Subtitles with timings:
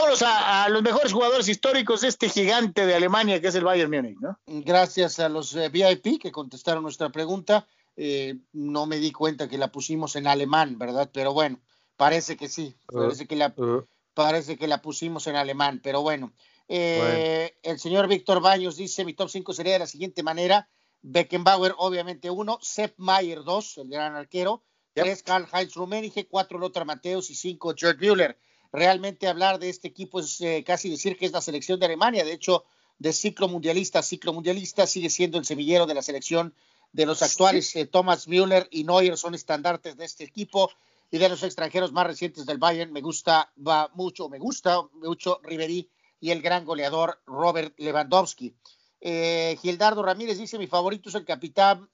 [0.00, 3.90] vámonos a, los mejores jugadores históricos de este gigante de Alemania que es el Bayern
[3.90, 4.38] Múnich, ¿no?
[4.46, 7.66] Gracias a los eh, VIP que contestaron nuestra pregunta.
[7.96, 11.10] Eh, no me di cuenta que la pusimos en alemán, ¿verdad?
[11.12, 11.60] Pero bueno,
[11.96, 13.86] parece que sí, parece que la, uh, uh.
[14.14, 16.32] parece que la pusimos en alemán, pero bueno.
[16.66, 20.68] Eh, el señor Víctor Baños dice, mi top 5 sería de la siguiente manera.
[21.02, 22.58] Beckenbauer, obviamente, uno.
[22.62, 24.62] Sepp Mayer, dos, el gran arquero.
[24.94, 26.26] Tres, Karl Heinz Rummenigge.
[26.28, 27.28] Cuatro, Lothar Mateus.
[27.30, 28.38] Y cinco, Gerd Müller.
[28.72, 32.24] Realmente hablar de este equipo es eh, casi decir que es la selección de Alemania.
[32.24, 32.64] De hecho,
[32.98, 36.54] de ciclo mundialista a ciclo mundialista sigue siendo el semillero de la selección
[36.92, 40.70] de los actuales eh, Thomas Müller y Neuer son estandartes de este equipo
[41.10, 42.92] y de los extranjeros más recientes del Bayern.
[42.92, 45.88] Me gusta va mucho me gusta mucho Ribery
[46.20, 48.54] y el gran goleador Robert Lewandowski.
[49.00, 51.88] Eh, Gildardo Ramírez dice mi favorito es el capitán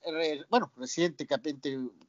[0.49, 1.25] bueno reciente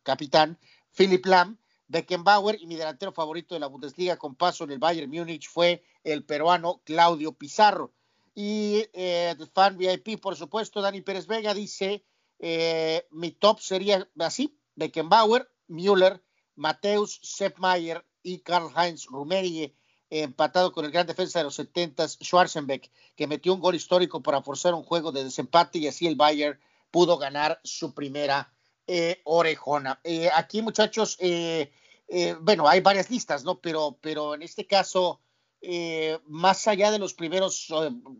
[0.03, 0.59] capitán
[0.95, 1.57] Philip Lam
[1.89, 5.83] Beckenbauer y mi delantero favorito de la Bundesliga con paso en el Bayern Múnich fue
[6.05, 7.93] el peruano Claudio Pizarro.
[8.35, 12.05] Y eh, fan VIP por supuesto Dani Pérez Vega dice
[12.39, 16.23] eh, mi top sería así: Beckenbauer, Müller,
[16.55, 19.75] Mateus, Sepp Mayer y Karl-Heinz Rummenigge,
[20.11, 24.43] empatado con el gran defensa de los 70 Schwarzenbeck, que metió un gol histórico para
[24.43, 28.53] forzar un juego de desempate y así el Bayern pudo ganar su primera
[28.89, 30.01] eh, orejona.
[30.03, 31.17] Eh, aquí, muchachos,
[32.41, 33.61] bueno, hay varias listas, ¿no?
[33.61, 35.21] Pero, pero en este caso,
[36.27, 37.73] más allá de los primeros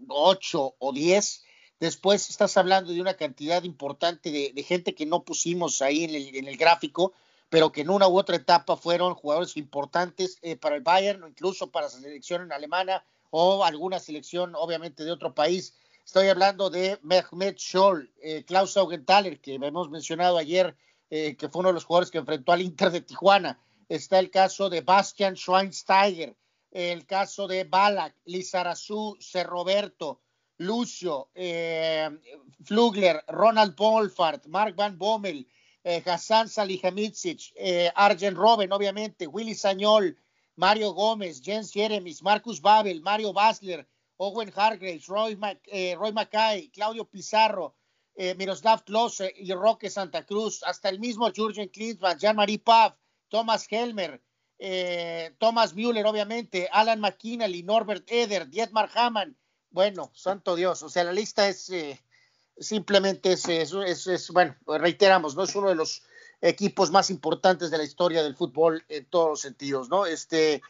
[0.09, 1.43] ocho o diez,
[1.81, 6.57] Después estás hablando de una cantidad importante de, gente que no pusimos ahí en el,
[6.57, 7.13] gráfico,
[7.49, 11.71] pero que en una u otra etapa fueron jugadores importantes eh, para el Bayern incluso
[11.71, 15.75] para la selección alemana o alguna selección obviamente de otro país.
[16.09, 20.75] Estoy hablando de Mehmet Scholl, eh, Klaus Augenthaler, que hemos mencionado ayer,
[21.11, 23.61] eh, que fue uno de los jugadores que enfrentó al Inter de Tijuana.
[23.91, 26.35] Está el caso de Bastian Schweinsteiger,
[26.71, 30.23] el caso de Balak, Lizarazu, Cerroberto,
[30.57, 32.09] Lucio, eh,
[32.65, 35.47] Flugler, Ronald Polfart, Mark Van Bommel,
[35.85, 40.17] eh, Hassan Salihamidzic, eh, Arjen Robben, obviamente, Willy Sañol,
[40.57, 43.87] Mario Gómez, Jens Jeremis, Marcus Babel, Mario Basler,
[44.19, 45.39] Owen Hargraves, Roy,
[45.97, 47.75] Roy Mackay, Claudio Pizarro,
[48.37, 52.97] Miroslav Klose y Roque Santa Cruz, hasta el mismo Jürgen Klinsmann, Jean-Marie Pav,
[53.29, 54.21] Thomas Helmer,
[55.39, 59.37] Thomas Müller, obviamente, Alan McKinney, Norbert Eder, Dietmar Hamann,
[59.71, 62.01] bueno, santo Dios, o sea, la lista es eh,
[62.59, 66.03] simplemente es, es, bueno, reiteramos, no es uno de los
[66.41, 70.07] equipos más importantes de la historia del fútbol en todos los sentidos, ¿no?
[70.07, 70.63] Este,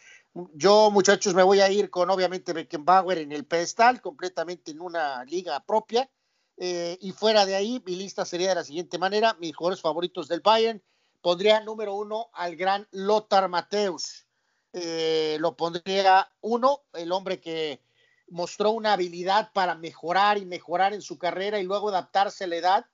[0.54, 5.24] yo, muchachos, me voy a ir con obviamente Beckenbauer en el pedestal, completamente en una
[5.24, 6.10] liga propia.
[6.56, 10.28] Eh, y fuera de ahí, mi lista sería de la siguiente manera: mis jugadores favoritos
[10.28, 10.82] del Bayern.
[11.20, 14.26] Pondría número uno al gran Lothar Mateus.
[14.72, 17.82] Eh, lo pondría uno, el hombre que
[18.28, 22.56] mostró una habilidad para mejorar y mejorar en su carrera y luego adaptarse a la
[22.56, 22.86] edad,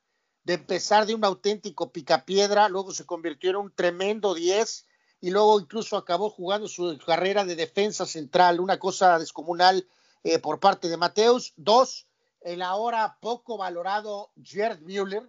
[0.45, 4.87] de empezar de un auténtico picapiedra, luego se convirtió en un tremendo 10
[5.25, 9.89] y luego incluso acabó jugando su carrera de defensa central, una cosa descomunal
[10.23, 11.55] eh, por parte de Mateus.
[11.57, 12.07] Dos,
[12.43, 15.27] el ahora poco valorado Gerd Müller,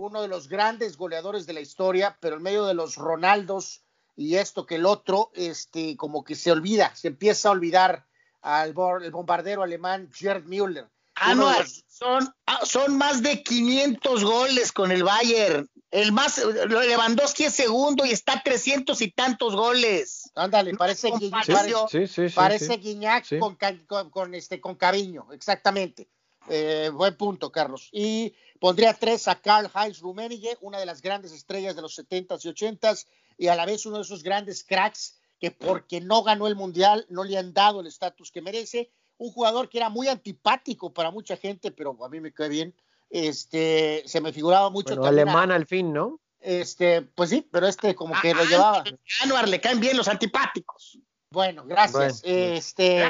[0.00, 3.84] uno de los grandes goleadores de la historia, pero en medio de los Ronaldos
[4.16, 8.04] y esto que el otro, este, como que se olvida, se empieza a olvidar
[8.42, 10.90] al el bombardero alemán Gerd Müller.
[11.16, 11.50] Ah, no,
[11.88, 15.68] son, ah, son más de 500 goles con el Bayern.
[15.90, 20.30] El más, Lewandowski es segundo y está a 300 y tantos goles.
[20.34, 26.08] Ándale, parece, Guiñac, parece Guiñac con, con, este, con cariño, exactamente.
[26.48, 27.88] Eh, buen punto, Carlos.
[27.92, 32.44] Y pondría tres a Karl Heinz Rummenigge, una de las grandes estrellas de los 70s
[32.44, 33.06] y 80s,
[33.38, 37.06] y a la vez uno de esos grandes cracks que porque no ganó el Mundial
[37.08, 38.90] no le han dado el estatus que merece.
[39.18, 42.74] Un jugador que era muy antipático para mucha gente, pero a mí me cae bien.
[43.08, 44.94] Este, se me figuraba mucho.
[44.94, 46.20] Bueno, alemán al fin, ¿no?
[46.40, 48.84] Este, pues sí, pero este como que lo ah, llevaba.
[49.22, 50.98] Anuar le caen bien los antipáticos.
[51.30, 52.22] Bueno, gracias.
[52.24, 53.08] este,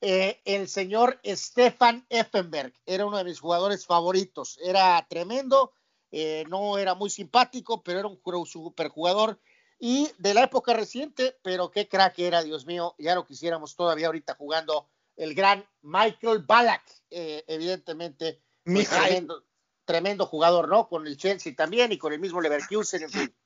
[0.00, 4.58] eh, el señor Stefan Effenberg era uno de mis jugadores favoritos.
[4.62, 5.72] Era tremendo,
[6.10, 9.38] eh, no era muy simpático, pero era un superjugador
[9.78, 14.06] y de la época reciente, pero qué crack era, Dios mío, ya lo quisiéramos todavía
[14.06, 19.44] ahorita jugando el gran Michael Ballack, eh, evidentemente, pues, tremendo,
[19.84, 20.88] tremendo, jugador, ¿no?
[20.88, 23.36] Con el Chelsea también y con el mismo Leverkusen, en fin.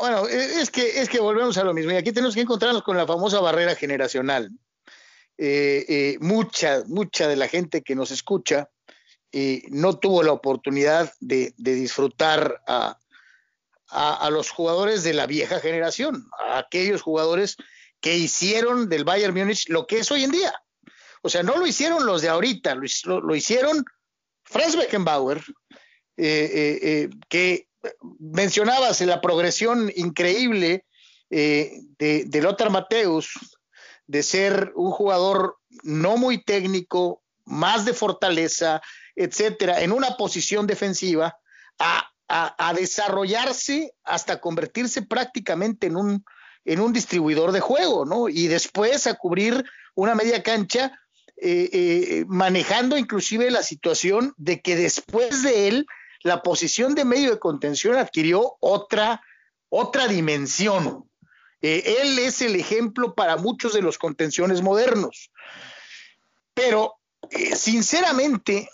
[0.00, 2.82] bueno, e, es que, es que volvemos a lo mismo, y aquí tenemos que encontrarnos
[2.82, 4.50] con la famosa barrera generacional.
[5.36, 8.70] Eh, eh, mucha, mucha de la gente que nos escucha
[9.68, 12.98] no tuvo la oportunidad de, de disfrutar a,
[13.90, 17.56] a, los jugadores de la vieja generación, a aquellos jugadores
[18.00, 20.54] que hicieron del Bayern Múnich lo que es hoy en día.
[21.22, 23.84] O sea, no lo hicieron los de ahorita, lo, hicieron
[24.44, 25.38] Franz Beckenbauer,
[26.16, 27.68] eh, eh, eh, que
[28.18, 30.84] mencionabas la progresión increíble
[31.28, 33.32] de, Lothar Mateus,
[34.06, 38.80] de ser un jugador no muy técnico, más de fortaleza,
[39.14, 41.36] etcétera, en una posición defensiva,
[41.78, 42.04] a,
[42.74, 46.24] desarrollarse hasta convertirse prácticamente en un,
[46.68, 48.28] en un distribuidor de juego, ¿no?
[48.28, 51.00] Y después a cubrir una media cancha,
[51.38, 55.86] eh, eh, manejando inclusive la situación de que después de él,
[56.22, 59.22] la posición de medio de contención adquirió otra,
[59.70, 61.08] otra dimensión.
[61.62, 65.30] Eh, él es el ejemplo para muchos de los contenciones modernos.
[66.52, 66.96] Pero,
[67.56, 68.68] sinceramente,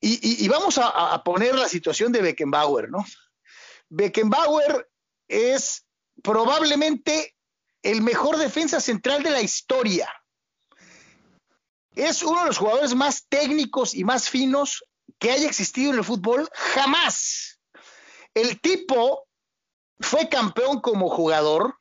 [0.00, 3.04] y, vamos a, poner la situación de Beckenbauer, ¿no?
[3.90, 4.88] Beckenbauer
[5.28, 5.84] es
[6.22, 7.34] probablemente
[7.82, 10.12] el mejor defensa central de la historia.
[11.94, 14.84] Es uno de los jugadores más técnicos y más finos
[15.18, 17.60] que haya existido en el fútbol jamás.
[18.34, 19.26] El tipo
[19.98, 21.78] fue campeón como jugador,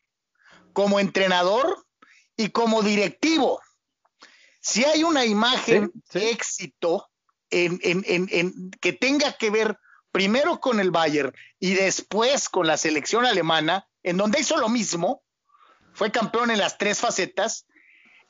[0.73, 1.85] como entrenador
[2.35, 3.61] y como directivo.
[4.61, 7.09] Si hay una imagen de éxito
[7.49, 9.77] en, que tenga que ver
[10.11, 15.23] primero con el Bayern y después con la selección alemana, en donde hizo lo mismo,
[15.93, 17.65] fue campeón en las tres facetas,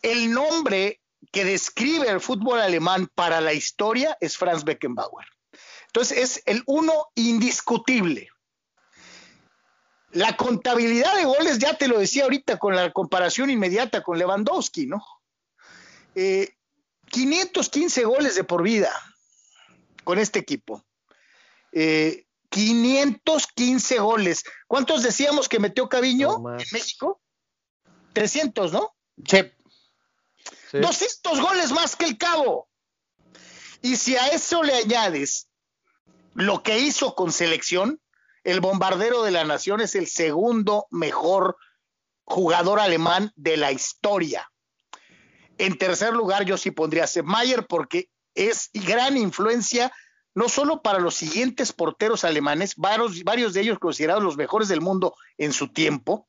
[0.01, 1.01] el nombre
[1.31, 5.27] que describe el fútbol alemán para la historia es Franz Beckenbauer.
[5.87, 8.29] Entonces es el uno indiscutible.
[10.11, 14.87] La contabilidad de goles, ya te lo decía ahorita con la comparación inmediata con Lewandowski,
[14.87, 15.03] ¿no?
[17.11, 18.91] 515 eh, goles de por vida
[20.03, 20.83] con este equipo.
[22.59, 24.43] 515 eh, goles.
[24.67, 27.21] ¿Cuántos decíamos que metió Caviño en México?
[28.13, 28.95] 300, ¿no?
[29.25, 29.43] Sí.
[30.73, 32.67] 200 goles más que el Cabo.
[33.81, 35.47] Y si a eso le añades
[36.33, 38.01] lo que hizo con selección,
[38.43, 41.57] el bombardero de la nación es el segundo mejor
[42.25, 44.51] jugador alemán de la historia.
[45.57, 49.93] En tercer lugar, yo sí pondría a Sepp Mayer porque es gran influencia
[50.35, 54.81] no solo para los siguientes porteros alemanes, varios, varios de ellos considerados los mejores del
[54.81, 56.27] mundo en su tiempo,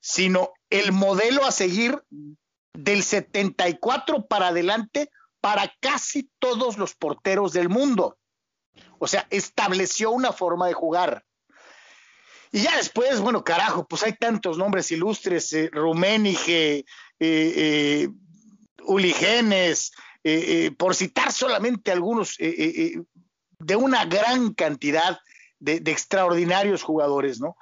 [0.00, 2.02] sino el modelo a seguir
[2.72, 8.18] del 74 para adelante para casi todos los porteros del mundo.
[8.98, 11.24] O sea, estableció una forma de jugar.
[12.52, 16.84] Y ya después, bueno, carajo, pues hay tantos nombres ilustres, eh, Rummenigge, eh,
[17.18, 18.08] eh,
[18.84, 19.92] Uligenes,
[20.24, 22.36] eh, eh, por citar solamente algunos
[23.64, 25.18] de una gran cantidad
[25.58, 27.56] de, extraordinarios jugadores, ¿no?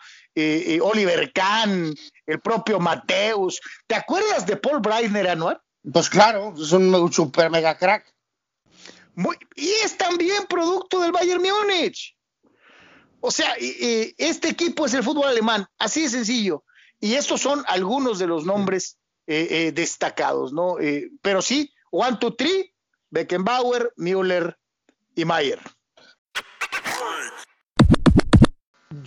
[0.82, 1.94] Oliver Kahn,
[2.26, 3.60] el propio Mateus.
[3.86, 5.62] ¿Te acuerdas de Paul Breitner, Anuar?
[5.92, 8.14] Pues claro, es un super mega crack.
[9.56, 12.16] y es también producto del Bayern Múnich.
[13.20, 16.64] O sea, este equipo es el fútbol alemán, así de sencillo.
[17.00, 20.76] Y estos son algunos de los nombres destacados, ¿no?
[21.20, 22.72] pero sí, One, two, three,
[23.10, 24.56] Beckenbauer, Müller
[25.14, 25.60] y Mayer.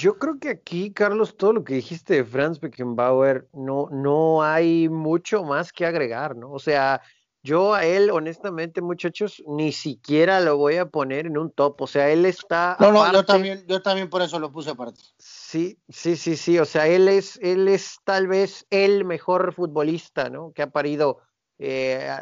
[0.04, 4.90] Yo creo que aquí, Carlos, todo lo que dijiste de Franz Beckenbauer, no, no hay
[4.90, 6.52] mucho más que agregar, ¿no?
[6.52, 7.02] O sea,
[7.42, 11.84] yo a él, honestamente, muchachos, ni siquiera lo voy a poner en un top.
[11.84, 12.76] O sea, él está.
[12.82, 15.00] No, no, yo también, yo también por eso lo puse aparte.
[15.20, 16.60] Sí, sí, sí, sí.
[16.60, 20.52] O sea, él es, él es tal vez el mejor futbolista, ¿no?
[20.52, 21.20] Que ha parido
[21.60, 22.14] eh,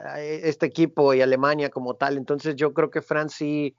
[0.43, 2.17] este equipo y Alemania como tal.
[2.17, 3.75] Entonces yo creo que Franz sí,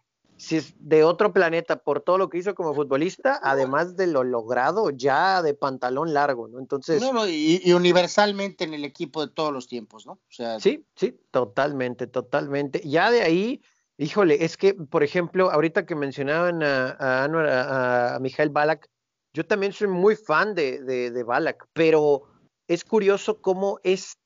[0.50, 4.90] es de otro planeta por todo lo que hizo como futbolista, además de lo logrado
[4.90, 6.58] ya de pantalón largo, ¿no?
[6.58, 7.02] Entonces...
[7.28, 10.12] y, universalmente en el equipo de todos los tiempos, ¿no?
[10.12, 10.58] O sea...
[10.60, 12.80] Sí, sí, totalmente, totalmente.
[12.84, 13.62] Ya de ahí,
[13.98, 18.88] híjole, es que, por ejemplo, ahorita que mencionaban a, a, a, Mijael Balak,
[19.34, 22.24] yo también soy muy fan de, de, de Balak, pero
[22.66, 24.18] es curioso cómo es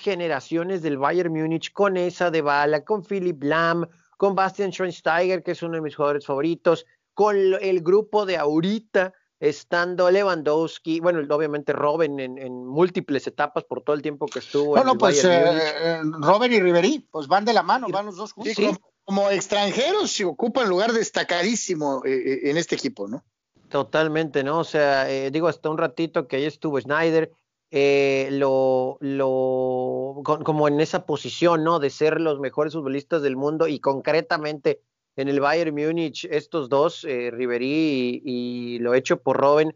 [0.00, 3.86] generaciones del Bayern Múnich con esa de Bala, con Philip Lam,
[4.20, 6.84] con Bastian Schweinsteiger, que es uno de mis jugadores favoritos,
[7.14, 13.96] con el grupo de ahorita, estando Lewandowski, bueno, obviamente Robin en, múltiples etapas por todo
[13.96, 14.72] el tiempo que estuvo.
[14.72, 18.34] Bueno, pues eh, eh, Robin y Ribery, pues van de la mano, van los dos
[18.34, 18.78] juntos.
[19.04, 23.24] como, extranjeros se ocupan lugar destacadísimo eh, en este equipo, ¿no?
[23.70, 24.58] Totalmente, ¿no?
[24.58, 27.32] O sea, digo, hasta un ratito que ahí estuvo Schneider,
[27.70, 31.78] eh, lo, lo como en esa posición, ¿no?
[31.78, 34.80] De ser los mejores futbolistas del mundo y concretamente
[35.16, 39.74] en el Bayern Múnich, estos dos, eh, y, lo hecho por Robin,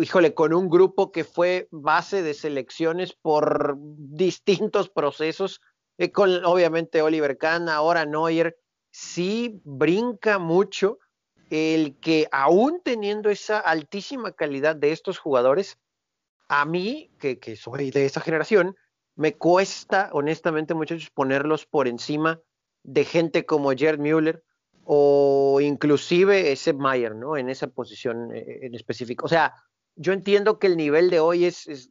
[0.00, 5.60] híjole, con un grupo que fue base de selecciones por distintos procesos,
[5.98, 8.58] eh, con obviamente Oliver Kahn, ahora Neuer,
[8.90, 10.98] sí brinca mucho
[11.50, 15.78] el que aún teniendo esa altísima calidad de estos jugadores,
[16.48, 18.76] a mí, que, soy de esa generación,
[19.16, 22.40] me cuesta, honestamente, muchachos, ponerlos por encima
[22.82, 24.42] de gente como Gerd Müller
[24.84, 27.36] o inclusive ese Mayer, ¿no?
[27.36, 29.24] En esa posición eh, en específico.
[29.24, 29.54] O sea,
[29.96, 31.90] yo entiendo que el nivel de hoy es, es,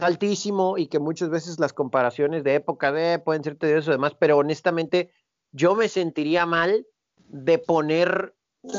[0.00, 4.16] altísimo y que muchas veces las comparaciones de época de pueden ser tediosas y demás,
[4.18, 5.12] pero honestamente
[5.52, 6.86] yo me sentiría mal
[7.28, 8.34] de poner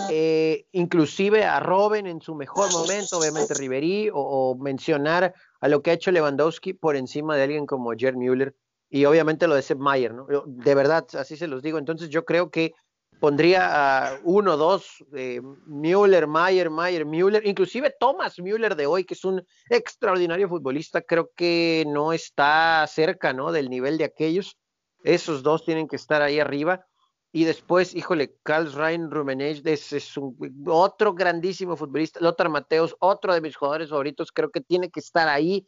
[0.09, 5.91] eh, inclusive a Robin en su mejor momento, obviamente Ribery, o, mencionar a lo que
[5.91, 8.55] ha hecho Lewandowski por encima de alguien como Gerd Müller
[8.89, 10.27] y obviamente lo de Sepp Mayer, ¿no?
[10.45, 11.77] De verdad, así se los digo.
[11.77, 12.73] Entonces yo creo que
[13.19, 19.13] pondría a uno, dos, eh, Müller, Mayer, Mayer, Müller, inclusive Thomas Müller de hoy, que
[19.13, 23.51] es un extraordinario futbolista, creo que no está cerca, ¿no?
[23.51, 24.57] Del nivel de aquellos.
[25.03, 26.85] Esos dos tienen que estar ahí arriba.
[27.31, 32.19] Y después, híjole, Karl Rein Rumenech es, es un, otro grandísimo futbolista.
[32.19, 35.67] Lothar Mateos, otro de mis jugadores favoritos, creo que tiene que estar ahí.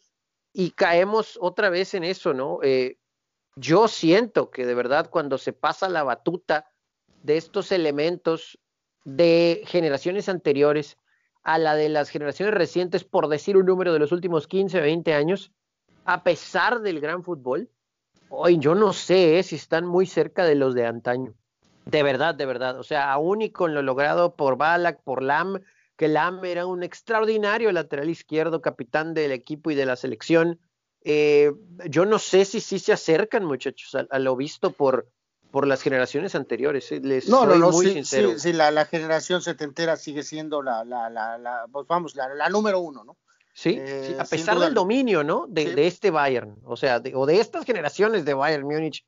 [0.54, 2.60] Y caemos otra vez en eso, ¿no?
[2.64, 2.98] Eh,
[3.56, 6.66] yo siento que de verdad cuando se pasa la batuta
[7.22, 8.58] de estos elementos
[9.04, 10.98] de generaciones anteriores
[11.44, 15.14] a la de las generaciones recientes, por decir un número de los últimos 15, 20
[15.14, 15.52] años,
[16.06, 17.70] a pesar del gran fútbol,
[18.30, 21.34] hoy yo no sé eh, si están muy cerca de los de antaño.
[21.86, 22.80] De verdad, de verdad.
[22.80, 25.62] O sea, aún y con lo logrado por Balak, por Lam,
[25.96, 30.60] que Lam era un extraordinario lateral izquierdo, capitán del equipo y de la selección.
[31.04, 31.52] Eh,
[31.90, 35.10] yo no sé si sí se acercan, muchachos, a, lo visto por,
[35.50, 36.92] por las generaciones anteriores.
[36.92, 38.38] Eh, les no, no, no, muy sí, sincero.
[38.38, 42.50] Sí, la, la, generación setentera sigue siendo la, la, la, la pues vamos, la, la,
[42.50, 43.18] número uno, ¿no?
[43.54, 45.46] Sí, eh, a pesar del dominio, ¿no?
[45.50, 49.04] De, de, este Bayern, o sea, de, o de estas generaciones de Bayern Múnich,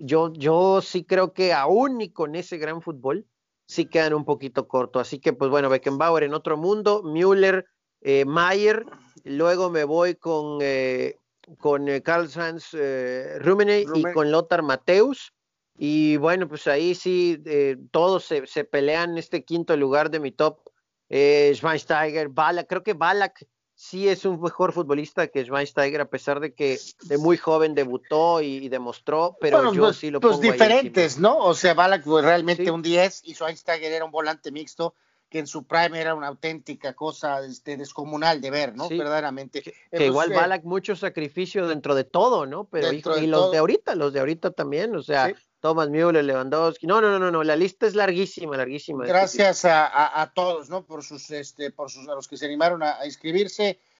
[0.00, 3.26] yo, yo sí creo que aún y con ese gran fútbol,
[3.66, 4.98] sí quedan un poquito corto.
[4.98, 7.66] Así que, pues bueno, Beckenbauer en otro mundo, Müller,
[8.00, 8.84] eh, Mayer,
[9.24, 11.16] luego me voy con, eh,
[11.58, 15.32] con eh, Karl Franz eh, Rummenigge y con Lothar Mateus.
[15.76, 17.40] Y bueno, pues ahí sí,
[17.92, 20.58] todos se, se, pelean este quinto lugar de mi top.
[21.08, 23.46] Schweinsteiger, Balak, creo que Balak
[23.78, 28.42] sí es un mejor futbolista que Schweinsteiger, a pesar de que de muy joven debutó
[28.42, 31.38] y, demostró, pero yo pues, sí lo pues pongo Pues diferentes, ¿no?
[31.38, 34.94] O sea, Balak fue realmente un 10 y Schweinsteiger era un volante mixto
[35.30, 38.88] que en su prime era una auténtica cosa este, descomunal de ver, ¿no?
[38.88, 39.62] Verdaderamente.
[39.62, 42.64] Que, igual Balak mucho sacrificio dentro de todo, ¿no?
[42.64, 46.86] Pero y los de ahorita, los de ahorita también, o sea, Thomas Müller, Lewandowski.
[46.86, 49.04] No, no, no, no, la lista es larguísima, larguísima.
[49.06, 50.84] Gracias a, a, todos, ¿no?
[50.84, 53.80] Por sus, este, por sus, a los que se animaron a, inscribirse.